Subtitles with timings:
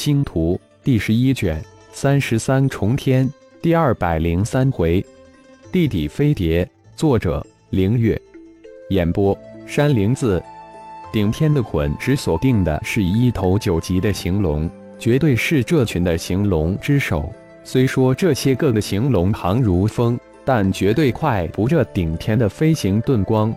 [0.00, 1.62] 星图》第十一卷
[1.92, 5.04] 三十三重天第二百零三回，
[5.70, 6.66] 地底飞碟。
[6.96, 8.18] 作者：凌月。
[8.88, 9.36] 演播：
[9.66, 10.42] 山灵子。
[11.12, 17.30] 顶天的魂石锁定的是一头九级的行龙，绝对是这群的行龙之首。
[17.62, 23.54] 虽说这些个的行龙行如风，但绝对快不这顶天的飞行遁光。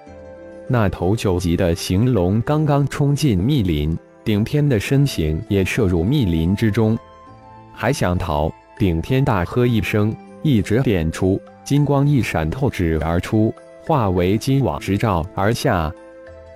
[0.68, 6.98] 那头九级的行龙刚刚冲进密林，顶天的身形也射入密林之中，
[7.74, 8.50] 还想逃？
[8.78, 13.54] 顶天大喝一声，一指点出，金光一闪透指而出，
[13.86, 15.92] 化为金网直照而下。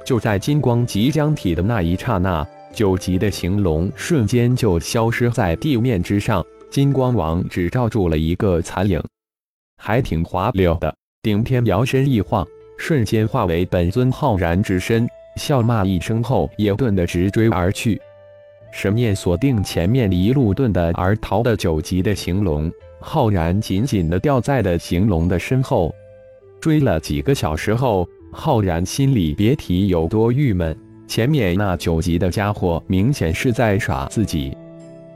[0.06, 9.04] 就在金光即将体的那一刹那，九级的行龙瞬间就消失在地面之上，金光网只罩住了一个残影，
[9.78, 10.96] 还挺滑溜的。
[11.22, 12.48] 顶天摇身一晃。
[12.80, 18.02] 瞬间化为本尊浩然之身，笑骂一声后，也遁的直追而去。
[18.72, 25.94] 神念锁定前面一路遁的而逃的九级的行龙，浩然紧紧的吊在了行龙的身后。
[26.60, 30.78] 追了几个小时后，浩然心里别提有多郁闷。
[31.08, 34.56] 前面那九级的家伙明显是在耍自己，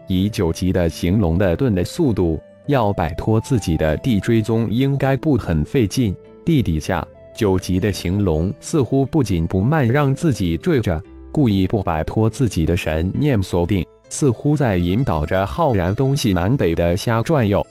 [0.08, 6.16] 以九级的行龙的遁的速度，要摆脱自己的地追踪应该不很费劲。
[6.46, 7.06] 地底下。
[7.36, 11.02] 九级的行龙似乎不紧不慢，让自己坠着，
[11.32, 17.66] 故意不摆脱自己的神念锁定，似乎在引导着浩然东西南北的瞎转悠。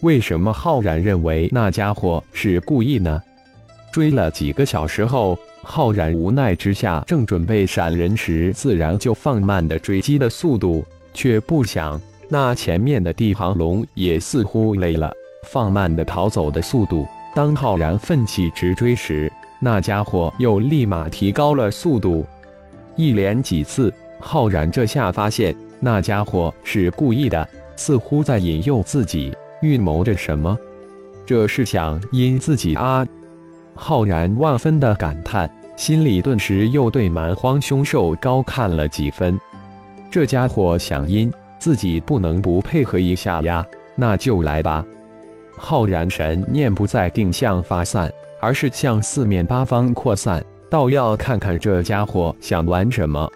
[0.00, 3.20] 为什么浩然认为那家伙是故意呢？
[3.92, 15.12] 追了几个小时后，浩然无奈之下，正准备闪人时，自然就放慢的追击的速度，却不想那前面的地行龙也似乎累了，
[15.48, 17.06] 放慢的逃走的速度。
[17.34, 22.26] 当浩然奋起直追时，那家伙又立马提高了速度。
[22.96, 30.56] 一连几次，浩然这下发现那家伙是故意的，似乎在引诱自己，预谋着什么。
[31.24, 33.06] 这是想阴自己啊！
[33.74, 39.38] 浩然万分的感叹，心里顿时又对蛮荒凶兽高看了几分。
[40.10, 43.64] 这家伙想阴自己，不能不配合一下呀！
[43.94, 44.84] 那就来吧。
[45.62, 48.10] 浩然神念不再定向发散，
[48.40, 53.30] 而是向四面八方扩散，倒要看看这家伙想玩什么。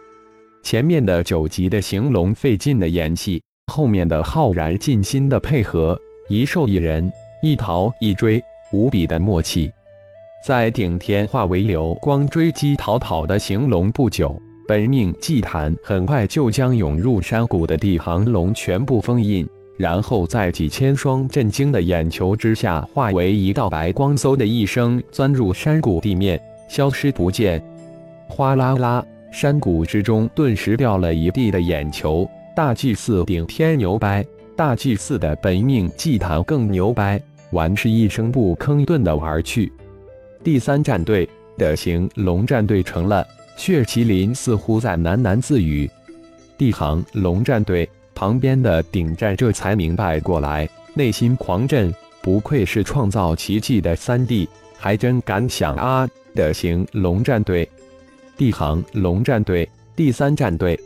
[0.62, 5.96] 前面的九级的行龙费劲的演戏，后面的浩然尽心的配合，
[6.28, 8.42] 一兽一人，一逃一追，
[8.72, 9.70] 无比的默契。
[10.46, 14.34] 在顶天化为流光追击逃跑的行龙不久，
[14.66, 19.46] 本命祭坛很快就将涌入山谷的地行龙全部封印。
[19.76, 27.62] 然后在几千双震惊的眼球之下，化为一道白光，嗖的一声钻入山谷地面，消失不见。
[28.28, 32.28] 哗啦啦，山谷之中顿时掉了一地的眼球。
[32.54, 34.24] 大祭司顶天牛掰，
[34.56, 37.20] 大祭司的本命祭坛更牛掰，
[37.50, 39.72] 完是一声不吭遁的而去。
[40.44, 43.26] 第三战队的行龙战队成了。
[43.56, 45.88] 血麒麟似乎在喃喃自语。
[46.58, 47.88] 地行龙战队。
[48.14, 51.92] 旁边的顶战这才明白过来，内心狂震，
[52.22, 54.48] 不愧是创造奇迹的三弟，
[54.78, 56.08] 还真敢想啊！
[56.34, 57.68] 的行龙战队，
[58.36, 60.78] 地行龙战队，第三战队，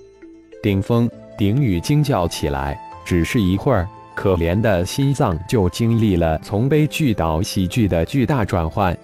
[0.63, 2.79] 顶峰顶宇惊叫起来。
[3.05, 8.97] 只是一会儿，可怜的心脏就经历了从悲剧到喜剧的巨大转换。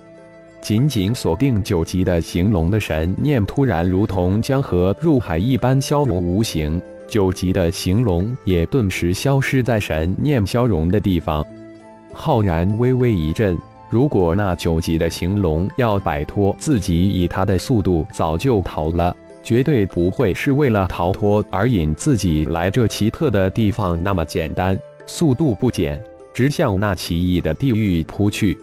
[0.61, 6.81] 紧紧锁定九级的行龙的神念，突然如同江河入海一般消融无形。
[7.09, 11.45] 九级的行龙也顿时消失在神念消融的地方。
[12.13, 13.59] 浩然微微一震，
[13.91, 24.79] 如果那九级的行龙要摆脱自己，以他的速度早就逃了，绝对不会是为了逃脱而引自己来这奇特的地方那么简单。
[25.07, 28.57] 速度不减，直向那奇异的地狱扑去。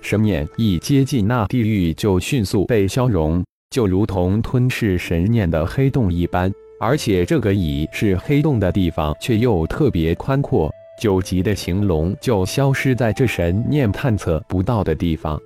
[0.00, 6.52] 神念一接近那地狱，就迅速被消融，就如同吞噬神念的黑洞一般。
[6.80, 10.72] 而且这个已是黑洞的地方，却又特别宽阔。
[11.00, 15.40] 九级的行龙就消失在这神念探测不到的地方。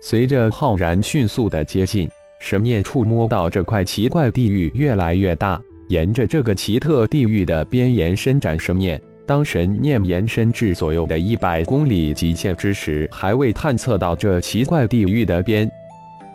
[0.00, 2.08] 随着浩然迅速的接近，
[2.38, 5.60] 神念触摸到这块奇怪地狱越来越大。
[5.88, 15.68] 沿着这个奇特地狱的边沿伸展，神念当神念延伸至左右的一百公里极限之时，还未探测到这奇怪地狱的边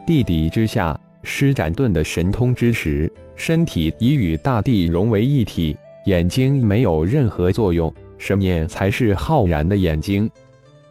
[0.05, 3.11] 地底之下施展盾的神通之时。
[3.43, 10.29] 身体已与大地融为一体，眼睛没有任何作用，神念才是浩然的眼睛。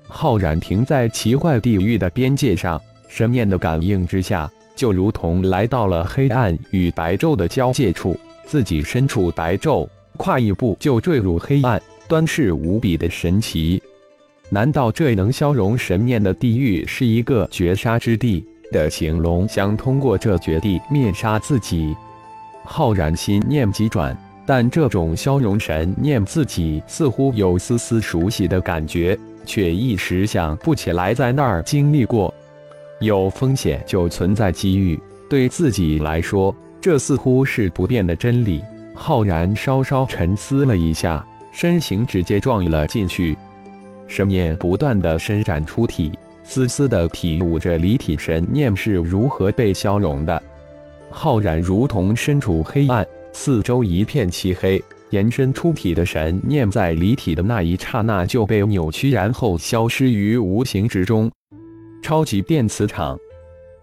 [0.08, 13.80] 浩然停在奇怪地狱的边界上，神念的感应之下，就如同来到了黑暗与白昼的交界处，自己身处白昼，跨一步就坠入黑暗，端视无比的神奇。
[14.48, 18.44] 难道这能消融神念的地狱是一个绝杀之地？
[18.72, 20.80] 的行龙想通过这绝地？
[20.90, 21.94] 灭杀自己。
[22.64, 24.16] 浩然心念急转，
[24.46, 32.32] 但这种消融神念自己似乎有丝丝熟悉的感觉，却一时想不起来在那儿经历过。
[33.00, 38.62] 有风险就存在机遇，对自己来说，这似乎是不变的真理。
[38.94, 43.36] 浩然稍稍沉思了一下，身形直接撞了进去。
[44.06, 46.12] 神念不断的伸展出体，
[46.42, 50.42] 丝丝的体悟着离体神念是如何被消融的。
[51.10, 61.30] 浩然如同身处黑暗，四周一片漆黑，延伸出体的神念在离体的那一刹那就被扭曲，然后消失于无形之中。
[62.02, 63.18] 超级电磁场，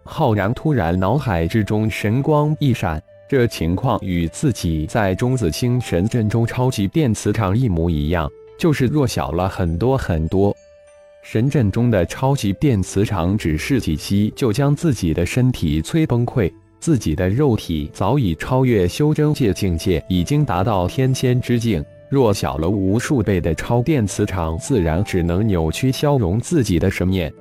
[0.03, 3.01] 浩然突然脑海之中神光一闪。
[3.29, 10.55] 这情况与自己在中子星神阵中超级电磁场一模一样，就是弱小了很多很多。
[11.23, 21.83] 神阵中的超级电磁场只是几息就将自己的身体摧崩溃，自己的肉体早已超越修真界境界，已经达到天仙之境。
[22.09, 27.33] 弱小了无数倍的超电磁场，自然只能扭曲消融自己的神念。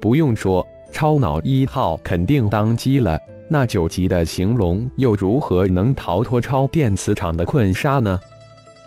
[0.00, 3.18] 不用说，超脑一号肯定当机了。
[3.48, 8.20] 那九级的行龙又如何能逃脱超电磁场的困杀呢？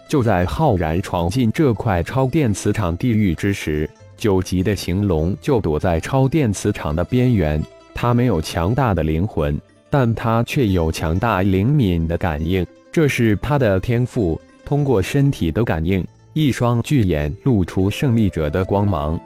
[0.08, 7.62] 就在浩然闯进这块超电磁场地狱之时，九级的行龙就躲在超电磁场的边缘。
[7.94, 9.60] 他没有强大的灵魂，
[9.90, 14.40] 但他却有强大灵敏的感应，这是他的天赋。
[14.66, 19.20] 通过身体的感应，一双巨眼露出胜利者的光芒。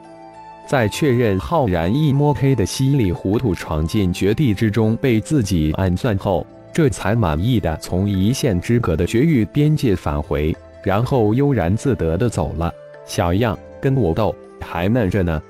[0.66, 12.72] 在确认浩然一摸黑的稀里糊涂闯进绝地之中被自己暗算后，这才满意的从一线之隔的绝域边界返回，然后悠然自得的走了。
[13.04, 15.42] 小样，跟我斗还嫩着呢！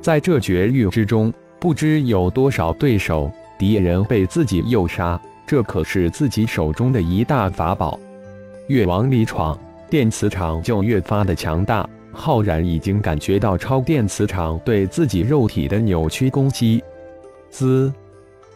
[0.00, 3.28] 在这绝域之中，不知有多少对手
[3.58, 7.98] 敌人被自己诱杀，这可是自己手中的一大法宝。
[8.68, 9.58] 越往里闯，
[9.90, 11.88] 电磁场就越发的强大。
[12.12, 16.82] 浩然已经感觉到超电磁场对自己肉体的扭曲攻击，
[17.50, 17.92] 滋！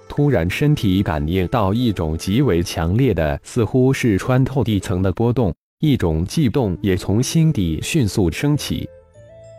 [0.09, 8.89] 突然，身体感应到一种极为强烈的，似乎是穿透地层的波动，一种悸动也从心底迅速升起。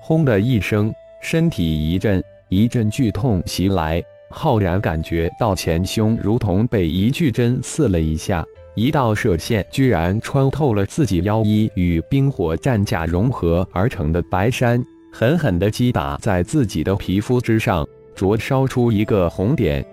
[0.01, 0.91] 轰的一声，
[1.21, 8.45] 身体一震，一阵剧痛袭来，浩然感觉到前胸如同被一巨针刺了一下。
[8.75, 14.81] 一道射线居然穿透了自己腰衣与冰火战甲融合而成的白衫，
[15.11, 17.85] 狠狠地击打在自己的皮肤之上，
[18.15, 19.85] 灼烧出一个红点。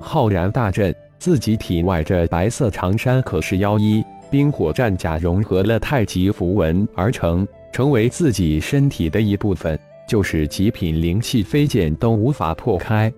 [0.00, 9.78] 浩然大震，自己体外这白色长衫可是腰衣冰火战甲融合了太极符文而成，成为自己身体的一部分，
[10.08, 13.12] 就是极品灵气飞剑都无法破开。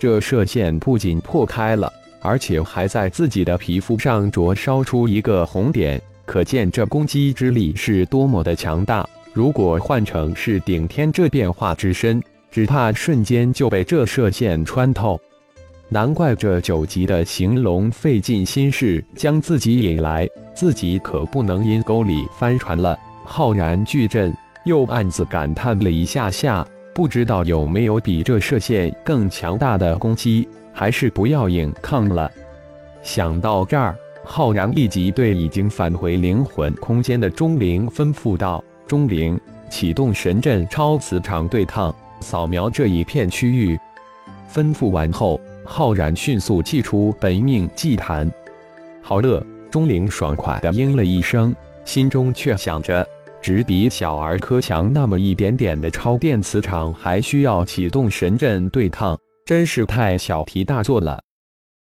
[0.00, 1.92] 这射线不仅破开了。
[2.22, 9.08] 而且还在自己的皮肤上灼烧出一个红点，可见这攻击之力是多么的强大。
[9.32, 15.18] 如果换成是顶天这变化之身，只怕瞬间就被这射线穿透。
[15.88, 22.98] 难怪这九级的行龙费尽心事将自己引来，自己可不能阴沟里翻船了。
[23.24, 26.66] 浩然巨震，又暗自感叹了一下下，
[27.00, 30.46] 不知道有没有比这射线更强大的攻击。
[30.70, 32.30] 还是不要硬抗了。
[33.02, 39.40] 想到这儿，浩然立即对已经返回灵魂空间的钟灵吩咐道：“钟灵，
[39.70, 43.78] 启动神阵超磁场对抗，扫描这一片区域。”
[44.52, 48.30] 吩咐完后，浩然迅速祭出本命祭坛。
[49.00, 53.06] 好了，钟灵爽快的应了一声，心中却想着：
[53.42, 59.18] 只比小儿科强那么一点点的超电磁场，还需要启动神阵对抗。
[59.46, 61.20] 真是太小题大做了。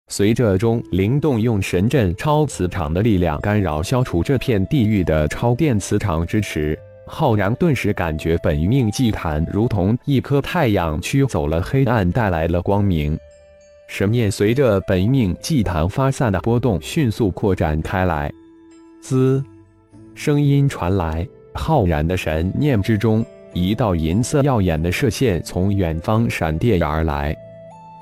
[0.09, 13.19] 随着钟灵动用神阵超磁场的力量干扰消除这片地狱的超电磁场支持，浩然顿时感觉本命祭坛如同一颗太阳，驱走了黑暗，带来了光明。
[13.89, 18.31] 神念随着本命祭坛发散的波动迅速扩展开来。
[19.01, 19.43] 滋，
[20.15, 27.37] 声音传来，浩然的神念之中，一道银色耀眼的射线从远方闪电而来。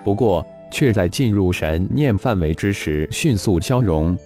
[0.05, 4.19] 不过，却在进入神念范围之时迅速消融。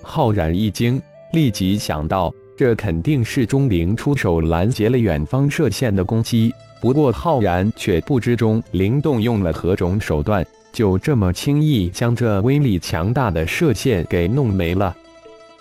[0.00, 6.54] 浩然一惊，立即想到，这肯定是钟灵出手拦截了远方射线的攻击。
[6.80, 14.96] 不过，浩然却不知钟灵动用了何种手段，就这么轻易将这威力强大的射线给弄没了。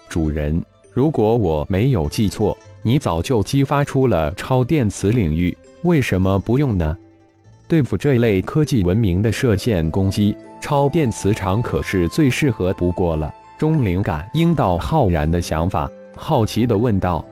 [0.07, 0.63] 主人，
[0.93, 6.97] 如果我没有记错，你早就激发出了超电磁领域，为什么不用呢？
[7.67, 13.33] 对付这类科技文明的射线攻击，超电磁场可是最适合不过了。
[13.57, 17.23] 钟灵感应到浩然的想法，好奇的问道：“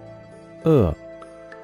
[0.64, 0.94] 呃。”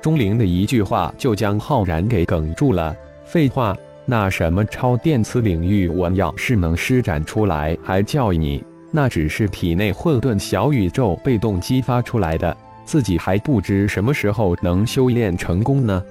[0.01, 2.95] 钟灵的一句话就将浩然给哽住了。
[3.25, 3.73] 废话，
[4.05, 8.63] 那什么超电磁领域，我要是能施展出来，还叫你？
[8.91, 16.03] 那只是体内混沌小宇宙被动激发出来的，自己还不知什么时候能修炼成功呢。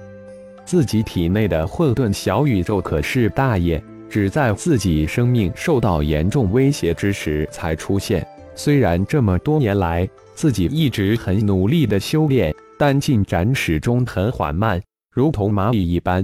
[0.65, 8.25] 自己体内的混沌小宇宙可是大爷，只在自己生命受到严重威胁之时才出现。
[8.55, 16.23] 虽然这么多年来自己一直很努力的修炼，但进展始终很缓慢，如同蚂蚁一般。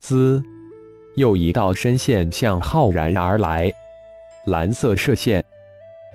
[0.00, 0.42] 滋，
[1.16, 3.70] 又一道深线向浩然而来，
[4.46, 5.44] 蓝色射线。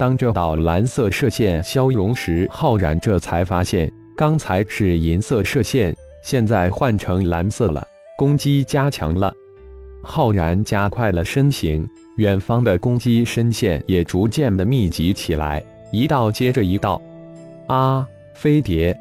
[0.04, 5.96] 当这道蓝色射线消融时，浩然这才发现刚才是银色射线。
[6.22, 9.34] 现在换成蓝色了，攻击加强了。
[10.04, 17.02] 浩然加快了身形，远方的攻击深线也逐渐的密集起来，一道接着一道。
[17.68, 18.06] 啊！
[18.34, 18.94] 飞碟！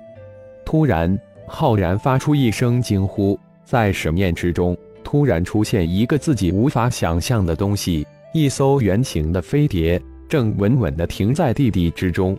[0.64, 1.18] 突然，
[1.48, 10.00] 浩然发出一声惊呼，在神念之中，突然出现一个自己无法想象的东西，一艘圆形的飞碟，
[10.32, 12.34] 正稳稳地停在地底之中。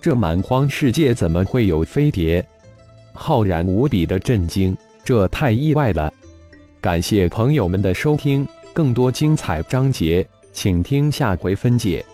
[0.00, 2.44] 这蛮荒世界怎么会有飞碟？
[3.12, 6.12] 浩然无比的震惊，这太意外了！
[6.80, 12.04] 感谢朋友们的收听，更多精彩章节，请听下回分解。